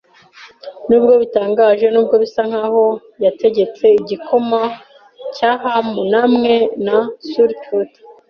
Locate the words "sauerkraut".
7.29-7.91